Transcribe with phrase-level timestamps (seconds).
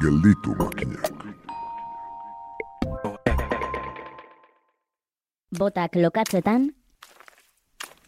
[0.00, 1.12] gelditu makinak.
[5.52, 6.72] Botak lokatzetan,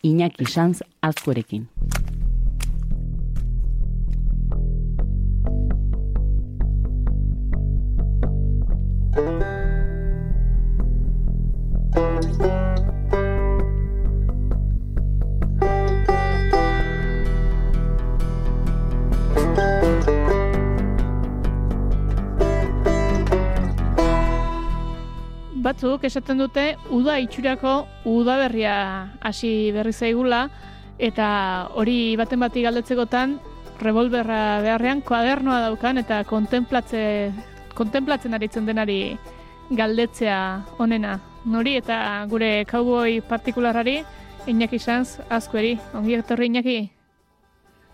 [0.02, 1.68] Iñaki Sanz azkurekin.
[25.72, 26.62] Batzuk esaten dute
[26.92, 28.72] uda itxurako udaberria
[29.24, 30.42] hasi berri zaigula
[31.00, 31.28] eta
[31.80, 33.38] hori baten bati galdetzekotan
[33.80, 37.04] revolverra beharrean kuadernoa daukan eta kontemplatze
[37.72, 39.16] kontemplatzen aritzen denari
[39.70, 40.40] galdetzea
[40.78, 41.14] onena.
[41.46, 44.02] Nori eta gure cowboy partikularrari
[44.46, 45.78] Iñaki Sanz azkueri.
[45.94, 46.80] Ongi etorri Iñaki.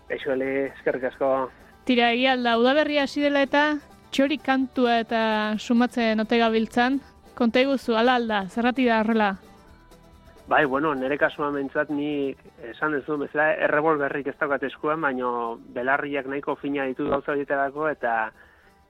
[0.09, 1.47] Eixo, ele, eskerrik asko.
[1.87, 3.63] Tira egia alda udaberria hasi dela eta
[4.11, 5.21] txori kantua eta
[5.57, 6.99] sumatzen ote gabiltzan.
[7.39, 9.29] Konta iguzu, ala alda, zerrati da horrela.
[10.49, 12.33] Bai, bueno, nire kasuan mentzat ni
[12.67, 15.31] esan ez du, bezala errebolberrik ez daukat eskuan, baino
[15.75, 18.15] belarriak nahiko fina ditu gauza horietarako eta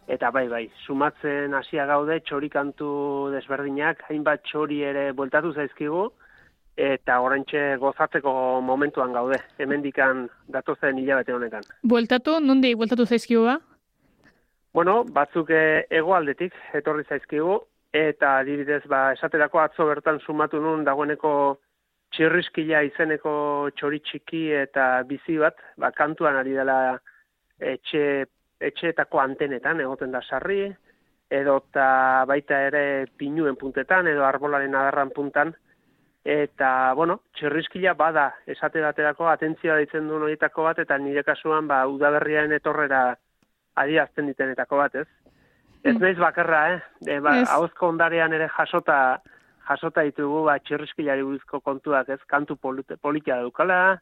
[0.10, 2.90] eta bai, bai, sumatzen hasia gaude txori kantu
[3.36, 6.08] desberdinak, hainbat txori ere bueltatu zaizkigu,
[6.80, 8.32] eta orentxe gozatzeko
[8.66, 11.68] momentuan gaude, hemendikan datozen hilabete honetan.
[11.84, 13.60] Bueltatu, nondi bueltatu zaizkigu ba?
[14.74, 17.60] Bueno, batzuk eh, hegoaldetik etorri zaizkigu,
[17.94, 21.32] eta adibidez, ba, esaterako atzo bertan sumatu nun dagoeneko
[22.14, 27.00] txirriskila izeneko txori txiki eta bizi bat, ba, kantuan ari dela
[27.60, 28.26] etxe,
[28.60, 30.68] etxeetako antenetan egoten da sarri,
[31.30, 32.84] edo eta baita ere
[33.18, 35.54] pinuen puntetan, edo arbolaren adarran puntan,
[36.26, 41.86] eta, bueno, txirriskila bada esate baterako atentzioa ditzen duen horietako bat, eta nire kasuan, ba,
[41.88, 43.04] udaberriaren etorrera
[43.80, 45.08] adierazten ditenetako bat, ez?
[45.84, 46.80] Ez naiz bakarra, eh?
[47.08, 49.20] E, ba, ahozko ondarean ere jasota
[49.70, 52.20] jasota ditugu ba txirriskilari buruzko kontuak, ez?
[52.28, 54.00] Kantu politia daukala,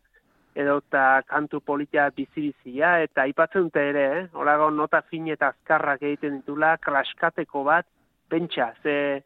[0.57, 4.25] edo eta kantu politia bizi-bizia, eta aipatzen dute ere, eh?
[4.33, 7.85] Horago nota fin eta azkarrak egiten ditula, klaskateko bat,
[8.29, 9.23] pentsa, ze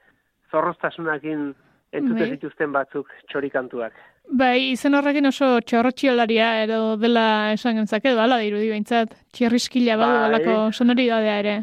[0.51, 1.51] zorroztasunakin
[1.91, 2.31] entzute Bai.
[2.35, 3.94] zituzten batzuk txorikantuak.
[4.31, 10.25] Bai, izen horrekin oso txorrotxiolaria edo dela esan gentzake, bala dirudi behintzat, txirriskila badu Bai.
[10.29, 11.56] alako sonoridadea ere.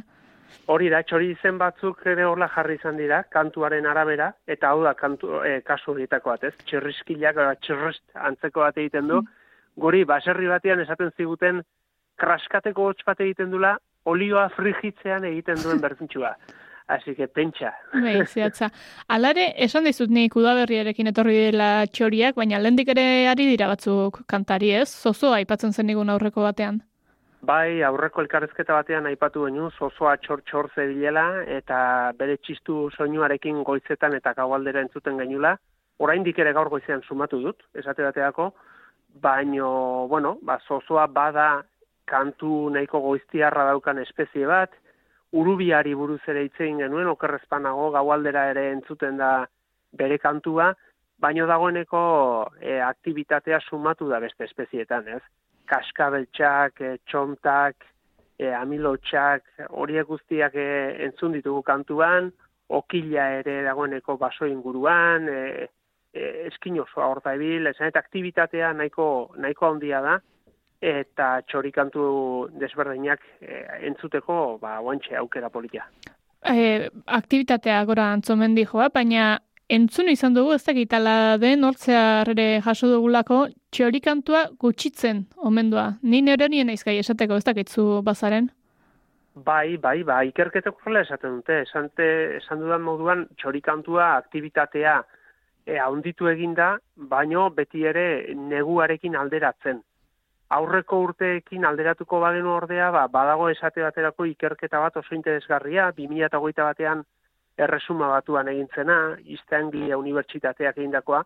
[0.68, 4.92] Hori da, txori izen batzuk ere horla jarri izan dira, kantuaren arabera, eta hau da
[4.94, 6.54] kantu, e, kasu horietako bat, ez?
[6.68, 9.22] Txirriskilak, eta txirrist antzeko bat egiten du.
[9.80, 11.62] Guri, baserri batean esaten ziguten,
[12.20, 16.34] kraskateko hotz bat egiten dula, olioa frigitzean egiten duen berdintxua.
[16.88, 17.74] Así que pentsa.
[17.92, 18.70] Bai, zehatza.
[19.08, 24.72] Alare, esan dizut nik udaberriarekin etorri dela txoriak, baina lehendik ere ari dira batzuk kantari
[24.82, 24.88] ez?
[24.88, 26.80] Zozoa aipatzen zen nigun aurreko batean.
[27.40, 34.32] Bai, aurreko elkarrezketa batean aipatu genuen, zozoa txor-txor zebilela, eta bere txistu soinuarekin goizetan eta
[34.34, 35.54] gaualdera entzuten genula.
[36.02, 38.50] Oraindik ere gaur goizean sumatu dut, esate bateako,
[39.22, 39.70] baino,
[40.10, 41.62] bueno, ba, zozoa bada
[42.10, 44.74] kantu nahiko goiztiarra daukan espezie bat,
[45.32, 49.32] urubiari buruz ere hitz egin genuen, okerrezpanago gaualdera ere entzuten da
[49.92, 50.72] bere kantua,
[51.18, 52.00] baino dagoeneko
[52.60, 55.22] e, aktivitatea sumatu da beste espezietan, ez?
[55.68, 57.86] Kaskabeltxak, e, txontak,
[58.38, 60.68] e, amilotxak, horiek guztiak e,
[61.08, 62.30] entzun ditugu kantuan,
[62.68, 65.68] okila ere dagoeneko baso inguruan, e,
[66.12, 69.08] e, eskin osoa horta ebil, esan eta aktivitatea nahiko,
[69.40, 70.18] nahiko handia da,
[70.80, 72.04] eta txorikantu
[72.60, 75.88] desberdinak e, entzuteko, ba, guantxe aukera politia.
[76.46, 82.46] E, aktivitatea gora antzomen dijoa, baina entzun izan dugu ez dakit ala den hortzear ere
[82.64, 85.90] jaso dugulako txorikantua gutxitzen omendua.
[86.02, 88.48] Ni nire nien aizkai esateko ez dakitzu bazaren.
[89.44, 92.06] Bai, bai, bai, ikerketek horrela esaten dute, esante,
[92.40, 94.96] esan dudan moduan txorikantua aktibitatea
[95.64, 96.72] e, haunditu eginda,
[97.12, 99.84] baino beti ere neguarekin alderatzen.
[100.56, 107.04] Aurreko urteekin alderatuko bagenu ordea, ba, badago esate baterako ikerketa bat oso interesgarria, 2008 batean
[107.58, 111.24] erresuma batuan egintzena, East Anglia Unibertsitateak egindakoa.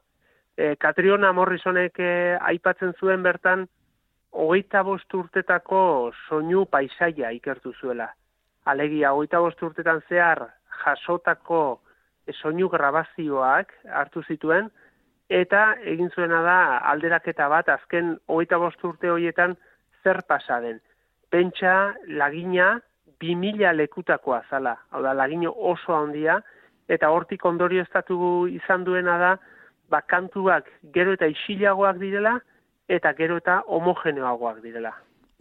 [0.57, 3.67] E, Katriona Morrisonek e, aipatzen zuen bertan,
[4.33, 8.09] hogeita bost urtetako soinu paisaia ikertu zuela.
[8.65, 10.47] Alegia, hogeita bost urtetan zehar
[10.85, 11.63] jasotako
[12.27, 14.71] e, soinu grabazioak hartu zituen,
[15.33, 16.57] eta egin zuena da
[16.93, 19.57] alderaketa bat azken hogeita bost urte horietan
[20.03, 20.81] zer pasa den.
[21.31, 22.79] Pentsa lagina
[23.23, 26.41] 2000 lekutakoa zala, hau da lagino oso handia,
[26.89, 28.19] eta hortik ondorio estatu
[28.51, 29.33] izan duena da,
[29.91, 32.39] ba, kantuak gero eta isilagoak direla,
[32.89, 34.93] eta gero eta homogeneoagoak direla.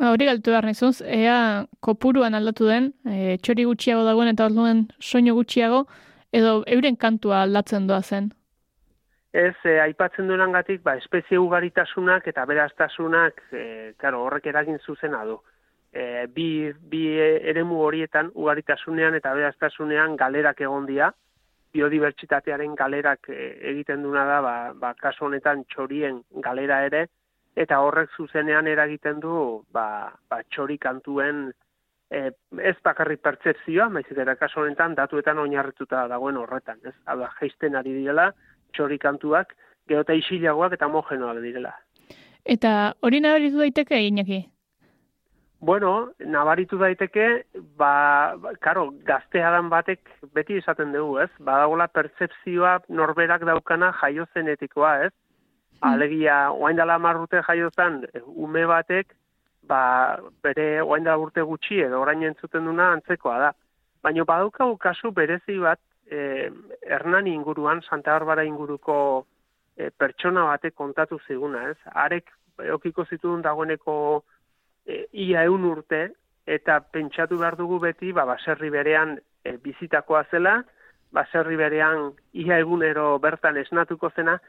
[0.02, 4.88] Ba, hori galtu behar nizuz, ea kopuruan aldatu den, e, txori gutxiago dagoen eta orduen
[5.00, 5.86] soinu gutxiago,
[6.34, 8.32] edo euren kantua aldatzen doa zen.
[9.32, 13.66] Ez, e, aipatzen duenangatik, ba, espezie ugaritasunak eta beraztasunak, e,
[14.02, 15.38] claro, horrek eragin zuzena du.
[15.92, 21.12] E, bi, bi eremu horietan ugaritasunean eta beraztasunean galerak egon dira,
[21.74, 27.08] biodibertsitatearen galerak e, egiten duna da, ba, ba, kasu honetan txorien galera ere,
[27.56, 31.50] eta horrek zuzenean eragiten du ba, ba, txori kantuen
[32.12, 32.30] e,
[32.72, 36.96] ez bakarrik pertsepzioa, maizik eta kasu honetan datuetan oinarrituta dagoen horretan, ez?
[37.06, 38.32] Hau da, jaisten ari direla,
[38.76, 39.56] txorikantuak,
[39.90, 41.74] gero eta isilagoak eta homogenoak direla.
[42.46, 44.46] Eta hori nabaritu daiteke, Iñaki?
[45.62, 47.46] Bueno, nabaritu daiteke,
[47.78, 51.30] ba, ba karo, gaztea dan batek beti esaten dugu, ez?
[51.38, 55.12] Badagola pertsepzioa norberak daukana jaio zenetikoa, ez?
[55.76, 55.92] Hmm.
[55.92, 59.14] Alegia, oain dala marrute jaio zen, ume batek,
[59.70, 59.84] ba,
[60.42, 63.54] bere oain dala urte gutxi edo orain entzuten duna antzekoa da.
[64.02, 65.80] Baina badaukagu kasu berezi bat,
[66.10, 66.50] eh,
[66.90, 68.98] Hernani inguruan, Santa Barbara inguruko
[69.78, 71.78] eh, pertsona batek kontatu ziguna, ez?
[71.94, 72.34] Arek
[72.66, 74.31] eokiko zituen dagoeneko eh,
[75.22, 76.02] ia eun urte,
[76.46, 80.62] eta pentsatu behar dugu beti, ba, baserri berean eh, bizitakoa zela,
[81.12, 84.40] baserri berean ia egunero bertan esnatuko zena,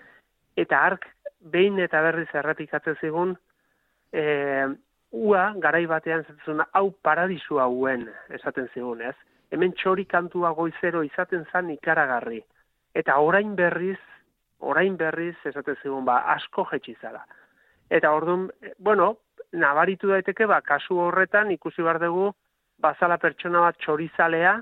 [0.57, 1.09] eta ark
[1.53, 3.37] behin eta berriz errepikatzen zigun,
[4.13, 4.67] eh,
[5.13, 9.17] ua garai batean zetzuna hau paradisu hauen esaten zigun, ez?
[9.53, 12.41] hemen txori kantua goizero izaten zan ikaragarri.
[12.97, 14.01] Eta orain berriz,
[14.61, 17.23] orain berriz, esaten zigun, ba, asko jetxizara.
[17.93, 18.49] Eta orduan,
[18.79, 19.17] bueno,
[19.53, 22.33] nabaritu daiteke, ba, kasu horretan ikusi behar dugu,
[22.81, 24.57] bazala pertsona bat txorizalea,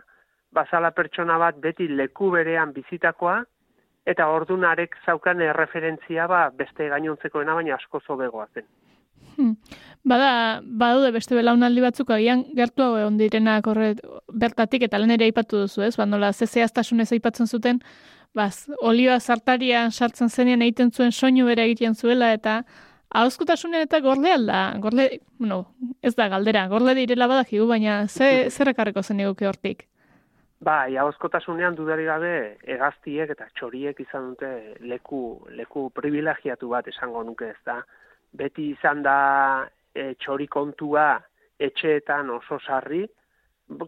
[0.53, 3.41] bazala pertsona bat beti leku berean bizitakoa,
[4.07, 8.67] eta orduan arek zaukan erreferentzia ba, beste gainontzekoena baina asko zobegoa zen.
[9.37, 9.55] Hmm.
[10.05, 13.93] Bada, badude beste belaunaldi batzuk agian gertu hau egon direnak horre
[14.33, 15.95] bertatik eta lan ere aipatu duzu, ez?
[16.01, 17.81] Ba, nola zezeaztasunez aipatzen zuten,
[18.35, 22.63] baz, olioa zartarian sartzen zenean egiten zuen soinu bere egiten zuela eta
[23.11, 25.07] hauzkutasunean eta gorle alda, gorle,
[25.39, 25.65] no,
[26.03, 29.87] ez da galdera, gorle direla badakigu, baina ze, zerrekarreko zen eguke hortik?
[30.61, 32.33] Ba, hauzkotasunean dudari gabe
[32.69, 34.51] egaztiek eta txoriek izan dute
[34.93, 37.81] leku, leku privilegiatu bat esango nuke ez da
[38.37, 39.17] beti izan da
[39.95, 41.15] e, txori kontua
[41.59, 43.07] etxeetan oso sarri,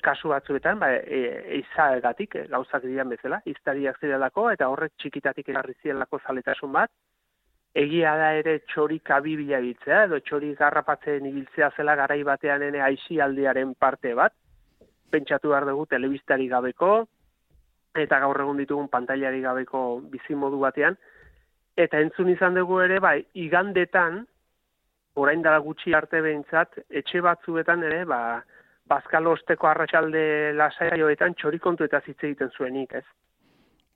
[0.02, 1.60] kasu batzuetan, ba, e,
[1.98, 6.90] egatik, e, gauzak dian bezala, iztariak zirelako, eta horrek txikitatik egarri zirelako zaletasun bat,
[7.74, 13.20] egia da ere txori kabibila biltzea, edo txori garrapatzen ibiltzea zela garai batean ene aisi
[13.20, 14.34] aldearen parte bat,
[15.10, 17.06] pentsatu behar dugu telebistari gabeko,
[17.96, 20.96] eta gaur egun ditugun pantailari gabeko bizimodu batean,
[21.76, 24.22] eta entzun izan dugu ere, bai, igandetan,
[25.16, 28.42] orain dara gutxi arte behintzat, etxe batzuetan ere, ba,
[28.88, 33.04] bazkal osteko arratsalde lasaioetan txorikontu eta zitze egiten zuenik, ez?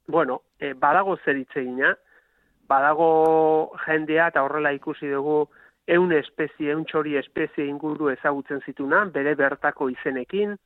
[0.09, 1.57] Bueno, e, badago zer hitz
[2.69, 5.47] badago jendea eta horrela ikusi dugu
[5.87, 10.57] eun espezie, eun txori espezie inguru ezagutzen zituna, bere bertako izenekin,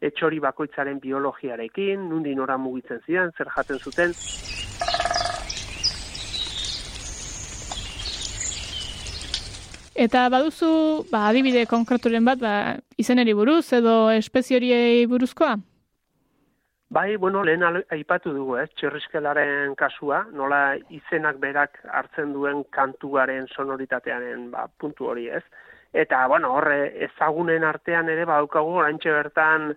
[0.00, 4.14] etxori bakoitzaren biologiarekin, nundi nora mugitzen ziren, zer jaten zuten.
[9.98, 10.68] Eta baduzu,
[11.10, 12.52] ba, adibide konkreturen bat, ba,
[13.02, 15.56] izeneri buruz edo espezioriei buruzkoa?
[16.90, 24.46] Bai, bueno, lehen aipatu dugu, eh, txerrizkelaren kasua, nola izenak berak hartzen duen kantuaren sonoritatearen
[24.54, 25.42] ba, puntu hori, ez?
[25.92, 29.74] Eta, bueno, horre, ezagunen artean ere, badaukagu, orantxe bertan,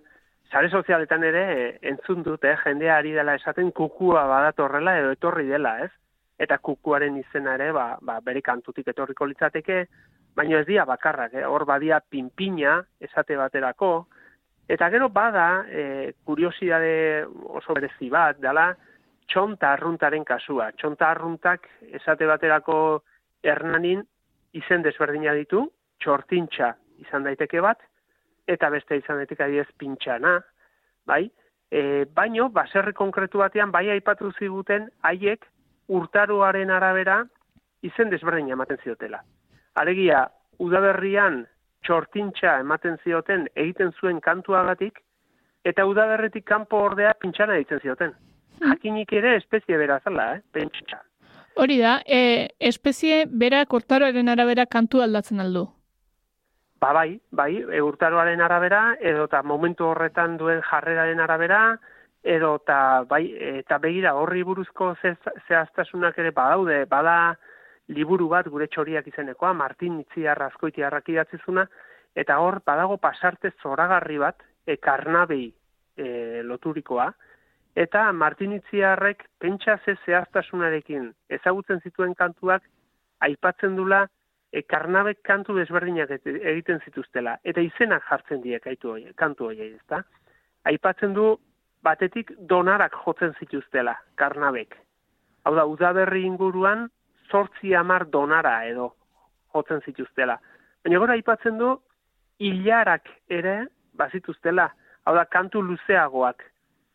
[0.50, 1.44] sare sozialetan ere,
[1.92, 5.92] entzun dute, eh, jendea ari dela esaten kukua badatorrela edo etorri dela, ez?
[6.42, 9.84] eta kukuaren izena ere ba, ba, bere kantutik etorriko litzateke,
[10.34, 11.44] baina ez dia bakarrak, eh?
[11.44, 13.92] hor badia pinpina esate baterako,
[14.68, 18.70] eta gero bada e, kuriosidade oso berezi bat, dela
[19.30, 20.70] txonta arruntaren kasua.
[20.76, 22.76] Txonta arruntak esate baterako
[23.42, 24.02] hernanin
[24.52, 25.64] izen desberdina ditu,
[26.02, 27.80] txortintxa izan daiteke bat,
[28.46, 30.38] eta beste izan daiteke adiez pintxana,
[31.06, 31.24] bai?
[31.72, 35.46] E, baino, baserri konkretu batean, bai aipatu ziguten, haiek
[35.88, 37.22] urtaroaren arabera
[37.82, 39.22] izen desberdin ematen ziotela.
[39.80, 40.26] Alegia,
[40.60, 41.42] udaberrian
[41.86, 45.00] txortintxa ematen zioten egiten zuen kantuagatik,
[45.64, 48.14] eta udaberretik kanpo ordea pintxana egiten zioten.
[48.58, 48.72] Hmm.
[48.72, 50.42] Jakinik ere espezie bera zala, eh?
[50.52, 51.02] pentsa.
[51.62, 55.66] Hori da, e, espezie bera urtaroaren arabera kantu aldatzen aldu?
[56.80, 61.62] Ba bai, bai, e, urtaroaren arabera, edo eta momentu horretan duen jarreraren arabera,
[62.22, 63.24] edo eta bai
[63.58, 67.36] eta begira horri buruzko zehaztasunak ere badaude bada
[67.92, 71.66] liburu bat gure txoriak izenekoa Martin Itziar Azkoiti idatzizuna
[72.14, 75.52] eta hor badago pasarte zoragarri bat, e, karnabei
[75.96, 77.12] e, loturikoa,
[77.74, 82.62] eta martinitziarrek pentsa ze zehaztasunarekin ezagutzen zituen kantuak
[83.20, 84.06] aipatzen dula
[84.52, 90.02] e, karnabek kantu desberdinak egiten zituztela, eta izenak jartzen die kaitu hoi, kantu hori, ezta?
[90.68, 91.36] Aipatzen du
[91.82, 94.76] batetik donarak jotzen zituztela, karnabek.
[95.44, 96.90] Hau da, udaberri inguruan,
[97.32, 98.92] sortzi amar donara edo
[99.54, 100.38] jotzen zituztela.
[100.84, 101.74] Baina gora aipatzen du,
[102.42, 103.56] hilarak ere
[103.98, 104.68] bazituztela,
[105.06, 106.42] hau da, kantu luzeagoak.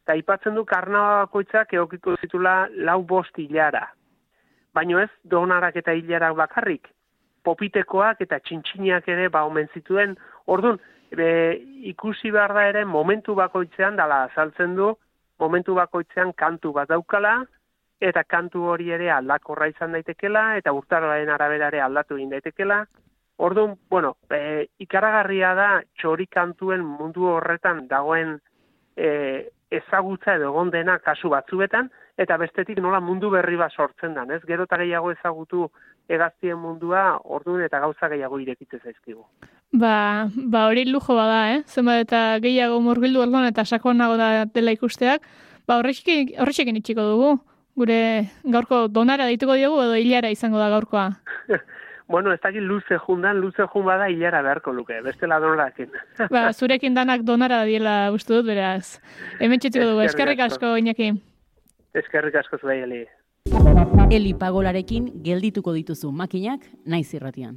[0.05, 3.85] Eta aipatzen du karnabakoitzak eokiko zitula lau bost hilara.
[4.75, 6.87] Baina ez, donarak eta hilarak bakarrik,
[7.47, 10.15] popitekoak eta txintxiniak ere ba omen zituen,
[10.45, 10.79] orduan,
[11.15, 11.29] be,
[11.91, 14.91] ikusi behar da ere momentu bakoitzean, dala azaltzen du,
[15.39, 17.39] momentu bakoitzean kantu bat daukala,
[17.99, 22.83] eta kantu hori ere aldakorra izan daitekela, eta urtaroaren arabera ere aldatu egin daitekela.
[23.37, 28.37] Orduan, bueno, e, ikaragarria da txori kantuen mundu horretan dagoen
[28.97, 34.23] e, ezagutza edo egon dena kasu batzuetan, eta bestetik nola mundu berri bat sortzen da,
[34.33, 34.41] ez?
[34.47, 35.67] Gero eta gehiago ezagutu
[36.09, 39.25] egaztien mundua, orduan eta gauza gehiago irekitze zaizkigu.
[39.77, 41.61] Ba, ba hori lujo bada, eh?
[41.67, 45.21] Zenbat eta gehiago murgildu orduan eta sakonago da dela ikusteak,
[45.67, 47.37] ba horrexekin itxiko dugu
[47.77, 51.05] gure gaurko donara dituko diogu edo hilara izango da gaurkoa?
[52.13, 55.93] bueno, ez dakit luze jundan, luze jun bada hilara beharko luke, bestela donarekin.
[56.33, 58.97] ba, zurekin danak donara diela uste dut, beraz.
[59.39, 61.13] Hemen txetiko dugu, eskerrik asko, Iñaki.
[61.97, 63.05] Eskerrik asko zuei, Eli.
[64.11, 67.55] Eli pagolarekin geldituko dituzu makinak naiz irratian.